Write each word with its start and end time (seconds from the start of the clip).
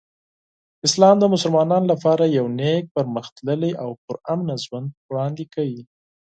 اسلام 0.87 1.15
د 1.19 1.25
مسلمانانو 1.33 1.89
لپاره 1.93 2.23
یو 2.37 2.45
نیک، 2.59 2.83
پرمختللی 2.95 3.71
او 3.83 3.89
پرامن 4.05 4.47
ژوند 4.65 4.87
وړاندې 5.09 5.43
کوي. 5.53 5.81